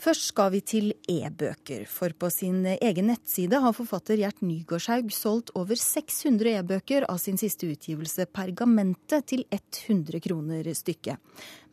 [0.00, 5.52] Først skal vi til e-bøker, for på sin egen nettside har forfatter Gjert Nygårdshaug solgt
[5.60, 11.20] over 600 e-bøker av sin siste utgivelse Pergamentet til 100 kroner stykket.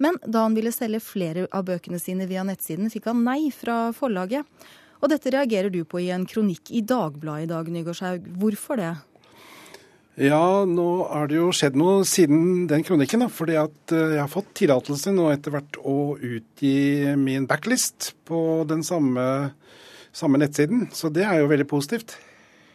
[0.03, 3.93] Men da han ville selge flere av bøkene sine via nettsiden, fikk han nei fra
[3.95, 4.43] forlaget.
[4.99, 8.27] Og dette reagerer du på i en kronikk i Dagbladet i dag, Nygårdshaug.
[8.41, 8.91] Hvorfor det?
[10.17, 13.21] Ja, nå er det jo skjedd noe siden den kronikken.
[13.21, 18.63] da, fordi eh, jeg har fått tillatelse nå etter hvert å utgi min backlist på
[18.65, 19.53] den samme,
[20.09, 20.87] samme nettsiden.
[20.89, 22.17] Så det er jo veldig positivt.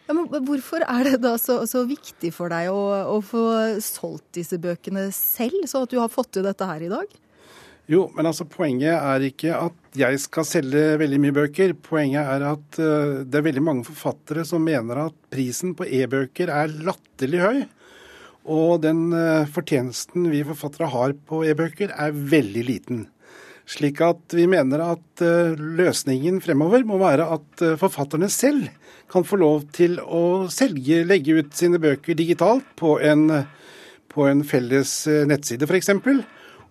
[0.07, 2.79] Ja, men Hvorfor er det da så, så viktig for deg å,
[3.11, 3.43] å, få
[3.83, 7.11] solgt disse bøkene selv, så at du har fått til dette her i dag?
[7.91, 11.73] Jo, men altså poenget er ikke at jeg skal selge veldig mye bøker.
[11.75, 16.53] Poenget er at uh, det er veldig mange forfattere som mener at prisen på e-bøker
[16.55, 17.57] er latterlig høy.
[18.47, 23.03] Og den uh, fortjenesten vi forfattere har på e-bøker er veldig liten.
[23.67, 28.69] Slik at vi mener at uh, løsningen fremover må være at forfatterne selv
[29.13, 33.27] kan få lov til å selge, legge ut sine bøker digitalt på en,
[34.09, 34.95] på en felles
[35.29, 35.91] nettside f.eks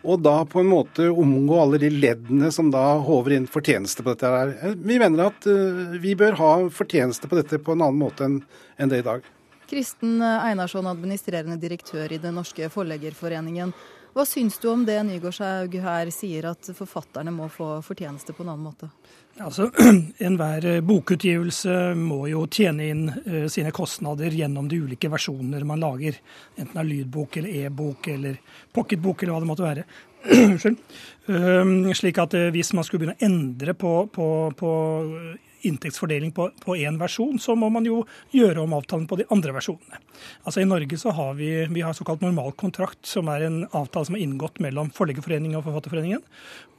[0.01, 4.13] og da på en måte omgå alle de leddene som da håver inn fortjeneste på
[4.13, 4.31] dette.
[4.31, 4.75] her.
[4.75, 8.91] Vi mener at uh, vi bør ha fortjeneste på dette på en annen måte enn
[8.91, 9.25] det i dag.
[9.71, 13.71] Kristen Einarsson, administrerende direktør i Den norske forleggerforeningen.
[14.11, 18.51] Hva syns du om det Nygaardshaug her sier, at forfatterne må få fortjeneste på en
[18.51, 18.89] annen måte?
[19.39, 19.69] Altså,
[20.27, 25.79] Enhver eh, bokutgivelse må jo tjene inn uh, sine kostnader gjennom de ulike versjoner man
[25.79, 26.19] lager.
[26.59, 28.41] Enten er lydbok eller e-bok eller
[28.75, 29.89] pocketbok eller hva det måtte være.
[31.31, 34.25] Uh, slik at uh, hvis man skulle begynne å endre på, på,
[34.57, 34.71] på
[35.67, 38.01] inntektsfordeling på én versjon, så må man jo
[38.35, 40.01] gjøre om avtalen på de andre versjonene.
[40.45, 44.17] Altså I Norge så har vi, vi har såkalt normalkontrakt, som er en avtale som
[44.17, 46.25] er inngått mellom Forleggerforeningen og Forfatterforeningen.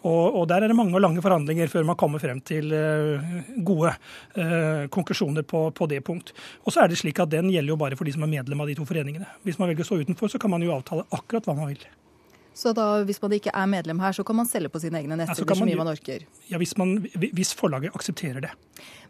[0.03, 3.23] Og, og, Der er det mange og lange forhandlinger før man kommer frem til uh,
[3.63, 3.95] gode
[4.35, 6.35] uh, konklusjoner på, på, det punkt.
[6.67, 8.65] Og så er det slik at Den gjelder jo bare for de som er medlem
[8.65, 9.29] av de to foreningene.
[9.47, 11.87] Hvis man velger å stå utenfor, så kan man jo avtale akkurat hva man vil.
[12.55, 15.17] Så da, hvis man ikke er medlem her, så kan man selge på sine egne
[15.17, 16.27] nettsider ja, så mye man orker?
[16.51, 18.53] Ja, hvis, man, hvis forlaget aksepterer det.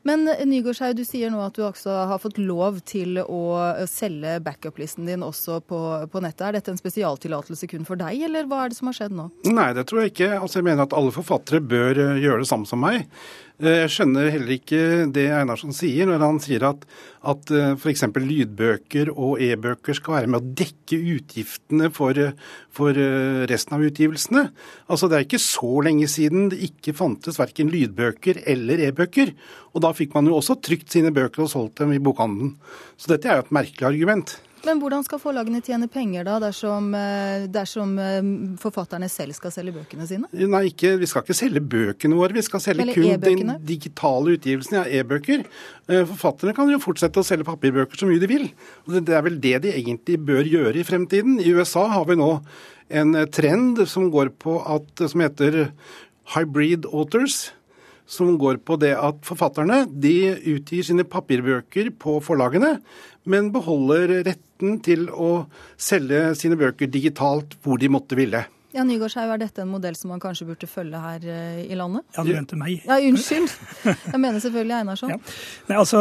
[0.07, 3.85] Men eh, Nygårdshaug, du sier nå at du også har fått lov til å eh,
[3.91, 5.81] selge backup-listen din også på,
[6.11, 6.45] på, nettet.
[6.49, 9.29] Er dette en spesialtillatelse kun for deg, eller hva er det som har skjedd nå?
[9.51, 10.33] Nei, det tror jeg ikke.
[10.41, 13.07] Altså, jeg mener at alle forfattere bør eh, gjøre det samme som meg.
[13.63, 14.79] Jeg skjønner heller ikke
[15.15, 16.83] det Einarsson sier, når han sier at,
[17.31, 18.03] at f.eks.
[18.17, 22.19] lydbøker og e-bøker skal være med å dekke utgiftene for,
[22.75, 22.99] for
[23.47, 24.49] resten av utgivelsene.
[24.91, 29.31] Altså, Det er ikke så lenge siden det ikke fantes verken lydbøker eller e-bøker.
[29.71, 32.57] Og da fikk man jo også trykt sine bøker og solgt dem i bokhandelen.
[32.99, 34.41] Så dette er jo et merkelig argument.
[34.63, 38.21] Men hvordan skal forlagene tjene penger da, dersom, eh, dersom, eh,
[38.63, 40.29] forfatterne selv skal selge bøkene sine?
[40.33, 43.55] Nei, ikke, vi skal ikke selge bøkene våre, vi skal selge Eller kun e den
[43.67, 45.45] digitale utgivelsen av ja, e-bøker.
[45.89, 48.47] Eh, forfatterne kan jo fortsette å selge papirbøker så mye de vil.
[48.87, 51.41] Og det er vel det de egentlig bør gjøre i fremtiden.
[51.43, 52.31] I USA har vi nå
[52.91, 55.73] en trend som går på at, som heter
[56.37, 57.51] hybrid authors
[58.13, 62.77] som går på det at forfatterne de utgir sine papirbøker på forlagene,
[63.25, 64.25] men beholder
[64.63, 68.47] retten til å selge sine bøker digitalt hvor de måtte ville.
[68.73, 72.07] Ja, Nygaardshaug, Er dette en modell som man kanskje burde følge her eh, i landet?
[72.17, 72.81] Ja, du mente meg.
[72.89, 73.53] Ja, Unnskyld.
[74.15, 75.13] Jeg mener selvfølgelig Einarsson.
[75.13, 75.19] Ja.
[75.69, 76.01] Nei, altså,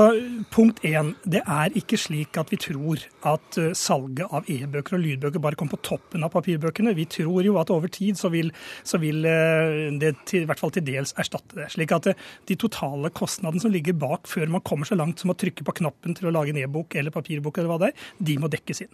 [0.53, 1.11] Punkt én.
[1.27, 5.59] Det er ikke slik at vi tror at uh, salget av e-bøker og lydbøker bare
[5.59, 6.93] kommer på toppen av papirbøkene.
[6.95, 8.53] Vi tror jo at over tid så vil,
[8.87, 11.67] så vil uh, det til, i hvert fall til dels erstatte det.
[11.75, 12.07] Slik at
[12.47, 15.75] de totale kostnadene som ligger bak før man kommer så langt som å trykke på
[15.81, 18.85] knappen til å lage en e-bok eller papirbok, eller hva det er, de må dekkes
[18.87, 18.93] inn.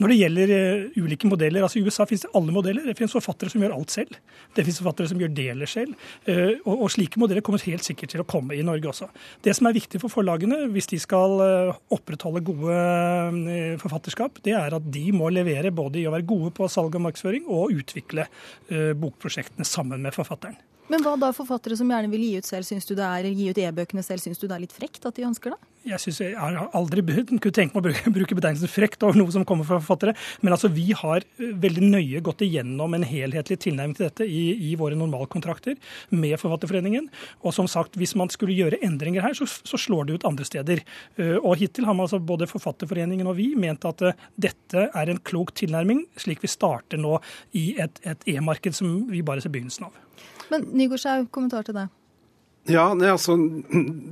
[0.00, 0.56] Når det gjelder
[0.96, 2.88] ulike modeller, altså i USA finnes det alle modeller.
[2.88, 4.14] Det finnes forfattere som gjør alt selv.
[4.54, 6.06] Det finnes forfattere som gjør deler selv.
[6.28, 9.10] Eh, og, og slike modeller kommer helt sikkert til å komme i Norge også.
[9.44, 14.56] Det som er viktig for forlagene, hvis de skal eh, opprettholde gode eh, forfatterskap, det
[14.58, 17.76] er at de må levere både i å være gode på salg og markedsføring og
[17.78, 18.26] utvikle
[18.68, 20.56] bokprosjektene sammen med forfatteren.
[20.88, 23.50] Men hva da forfattere som gjerne vil gi ut selv, syns du det er, gi
[23.50, 25.58] ut e-bøkene selv, syns du det er litt frekt at de ønsker det?
[25.88, 29.32] Jeg, synes jeg har aldri kunne tenkt meg å bruke, bruke betegnelsen frekt over noe
[29.34, 30.14] som kommer fra forfattere.
[30.42, 34.42] Men altså, vi har eh, veldig nøye gått igjennom en helhetlig tilnærming til dette i,
[34.70, 35.76] i våre normalkontrakter
[36.10, 37.08] med Forfatterforeningen.
[37.44, 40.48] Og som sagt, hvis man skulle gjøre endringer her, så, så, slår det ut andre
[40.48, 40.82] steder.
[41.20, 45.10] Eh, og hittil har man altså både Forfatterforeningen og vi ment at uh, dette er
[45.10, 47.18] en klok tilnærming, slik vi starter nå
[47.56, 50.07] i et, e-marked som vi bare ser begynnelsen av.
[50.52, 51.94] Men Nygårdshaug, kommentar til deg.
[52.68, 53.36] Ja, det, altså,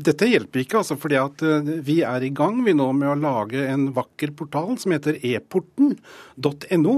[0.07, 3.19] Dette hjelper ikke, altså, fordi at eh, vi er i gang vi nå med å
[3.21, 6.97] lage en vakker portal som heter eporten.no.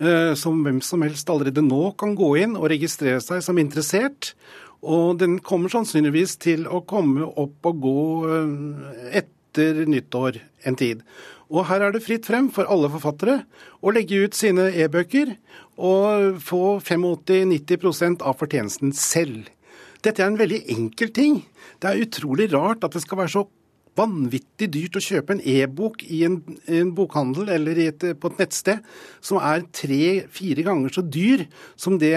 [0.00, 4.32] Eh, som hvem som helst allerede nå kan gå inn og registrere seg som interessert.
[4.80, 8.00] Og den kommer sannsynligvis til å komme opp og gå
[8.32, 11.04] eh, etter nyttår en tid.
[11.50, 13.40] Og her er det fritt frem for alle forfattere
[13.82, 15.34] å legge ut sine e-bøker
[15.80, 19.48] og få 85-90% av fortjenesten selv.
[20.04, 21.40] Dette er en veldig enkel ting.
[21.82, 23.44] Det er utrolig rart at det skal være så
[23.98, 26.38] vanvittig dyrt å kjøpe en e-bok i en,
[26.70, 28.84] en, bokhandel eller et, på et nettsted
[29.24, 31.46] som er tre-fire ganger så dyr
[31.80, 32.14] som det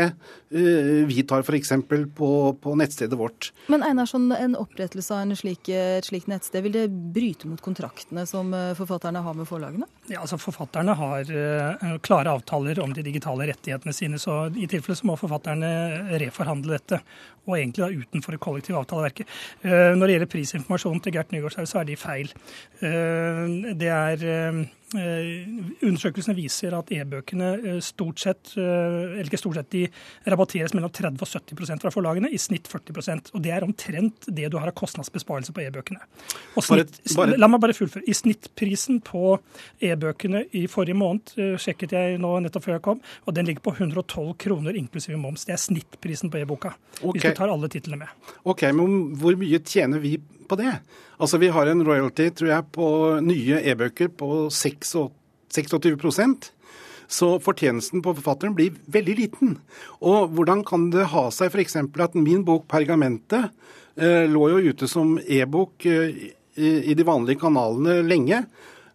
[0.54, 1.74] uh, vi tar f.eks.
[2.16, 2.30] På,
[2.62, 3.52] på nettstedet vårt.
[3.72, 6.86] Men Einarsson, en opprettelse av en slik, et slikt nettsted, vil det
[7.16, 9.88] bryte mot kontraktene som eh, forfatterne har med forlagene?
[10.12, 14.98] Ja, altså Forfatterne har uh, klare avtaler om de digitale rettighetene sine, så i tilfelle
[15.00, 15.70] så må forfatterne
[16.22, 17.00] reforhandle dette.
[17.48, 19.32] Og egentlig da utenfor det kollektive avtaleverket.
[19.64, 22.32] Uh, når det gjelder prisinformasjonen til Gert Nygaardshaug, så er de feil.
[22.82, 24.64] Eh, det er eh,
[24.94, 29.84] undersøkelsene viser at e-bøkene eh, stort sett, eh, eller ikke stort sett, de
[30.30, 34.50] rabatteres mellom 30 og 70% fra forlagene, i snitt 40% Og det er omtrent det
[34.52, 36.04] du har av kostnadsbesparelse på e-bøkene.
[37.40, 38.06] La meg bare fullføre.
[38.08, 39.38] I snittprisen på
[39.84, 43.76] e-bøkene i forrige måned sjekket jeg nå nettopp før jeg kom, og den ligger på
[43.78, 45.48] 112 kroner inklusive moms.
[45.48, 47.16] Det er snittprisen på e-boka, okay.
[47.16, 48.30] hvis du tar alle titlene med.
[48.44, 50.18] Ok, Men hvor mye tjener vi
[50.48, 50.76] på det?
[51.18, 52.88] Altså Vi har en royalty tror jeg, på
[53.24, 54.48] nye e-bøker på
[54.84, 56.52] 26%
[57.14, 59.58] så fortjenesten på forfatteren blir veldig liten.
[60.02, 61.78] Og hvordan kan det ha seg f.eks.
[61.78, 63.52] at min bok 'Pergamentet'
[63.98, 68.44] eh, lå jo ute som e-bok eh, i, de vanlige kanalene lenge,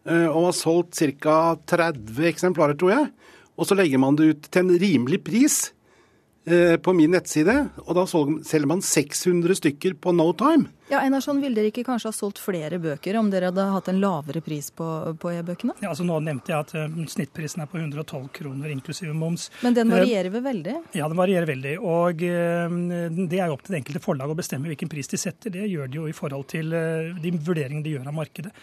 [0.07, 1.57] eh, og har solgt ca.
[1.67, 3.11] 30 eksemplarer, tror jeg.
[3.59, 5.73] Og så legger man det ut til en rimelig pris
[6.49, 7.53] på min nettside,
[7.85, 10.71] og da selger man 600 stykker på no time.
[10.89, 13.99] Ja, Einarsson, Ville dere ikke kanskje ha solgt flere bøker om dere hadde hatt en
[14.01, 14.87] lavere pris på,
[15.21, 15.75] på e-bøkene?
[15.83, 19.51] Ja, altså Nå nevnte jeg at uh, snittprisen er på 112 kroner inklusive moms.
[19.61, 20.77] Men den eh, varierer vel veldig?
[20.97, 21.75] Ja, den varierer veldig.
[21.85, 22.79] Og uh,
[23.19, 25.53] det er jo opp til det enkelte forlag å bestemme hvilken pris de setter.
[25.59, 28.55] Det gjør de jo i forhold til uh, de vurderingene de gjør av markedet.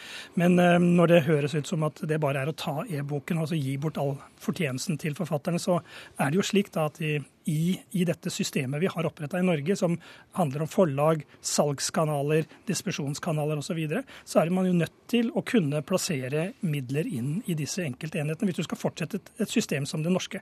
[0.41, 3.59] Men når det høres ut som at det bare er å ta e-boken og altså
[3.59, 5.77] gi bort all fortjenesten til forfatterne, så
[6.17, 6.97] er det jo slik da at
[7.45, 9.97] i, i dette systemet vi har oppretta i Norge, som
[10.37, 15.31] handler om forlag, salgskanaler, kanaler, distribusjonskanaler osv., så, videre, så er man jo nødt til
[15.35, 20.03] å kunne plassere midler inn i disse enkeltenhetene hvis du skal fortsette et, system som
[20.03, 20.39] det norske.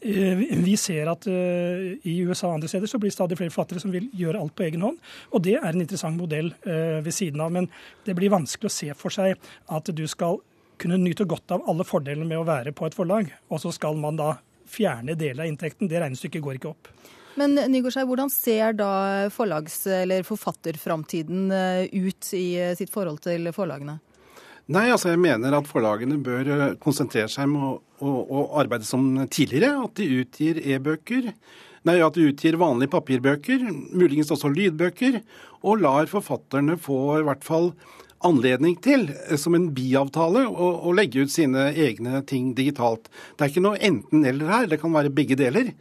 [0.00, 3.80] Eh, vi ser at eh, i USA og andre steder så blir stadig flere forfattere
[3.80, 4.98] som vil gjøre alt på egen hånd.
[5.32, 7.52] Og det er en interessant modell eh, ved siden av.
[7.54, 7.70] Men
[8.04, 9.38] det blir vanskelig å se for seg
[9.72, 10.40] at du skal
[10.80, 13.94] kunne nyte godt av alle fordelene med å være på et forlag, og så skal
[14.00, 14.34] man da
[14.68, 15.88] fjerne deler av inntekten.
[15.88, 16.90] Det regnestykket går ikke opp.
[17.40, 23.50] Men Nygårdskei, hvordan ser da forlags- eller forfatterframtiden eh, ut i eh, sitt forhold til
[23.54, 23.98] forlagene?
[24.72, 28.86] Nei, altså jeg mener at forlagene bør eh, konsentrere seg med å, å, å arbeide
[28.88, 29.74] som tidligere.
[29.82, 31.32] At de utgir e-bøker.
[31.84, 35.18] Nei, at de utgir vanlige papirbøker, muligens også lydbøker.
[35.66, 37.72] Og lar forfatterne få i hvert fall
[38.24, 43.10] anledning til, som en biavtale, å, å legge ut sine egne ting digitalt.
[43.34, 45.74] Det er ikke noe enten-eller her, det kan være begge deler.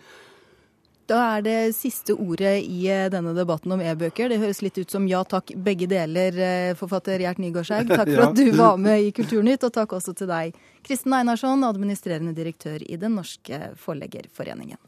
[1.10, 4.32] Da er det siste ordet i eh, denne debatten om e-bøker.
[4.32, 7.92] Det høres litt ut som ja takk, begge deler, eh, forfatter Gjert Nygaardshaug.
[7.92, 10.56] Takk for at du var med i Kulturnytt, og takk også til deg,
[10.88, 14.80] Kristen Einarsson, administrerende direktør i Den norske forleggerforeningen.